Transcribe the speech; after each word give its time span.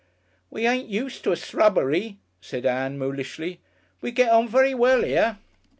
"We 0.49 0.65
ain't 0.65 0.87
used 0.89 1.23
to 1.25 1.31
a 1.31 1.35
s'rubbery," 1.35 2.17
said 2.41 2.65
Ann, 2.65 2.97
mulishly; 2.97 3.59
"we 4.01 4.09
get 4.09 4.31
on 4.31 4.47
very 4.47 4.73
well 4.73 5.05
'ere." 5.05 5.37